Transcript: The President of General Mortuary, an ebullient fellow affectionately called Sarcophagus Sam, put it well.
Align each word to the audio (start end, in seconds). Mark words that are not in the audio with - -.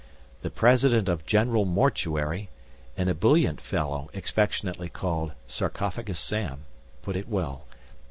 The 0.41 0.49
President 0.49 1.07
of 1.07 1.27
General 1.27 1.63
Mortuary, 1.63 2.49
an 2.97 3.07
ebullient 3.07 3.61
fellow 3.61 4.09
affectionately 4.15 4.89
called 4.89 5.33
Sarcophagus 5.45 6.17
Sam, 6.19 6.65
put 7.03 7.15
it 7.15 7.27
well. 7.29 7.65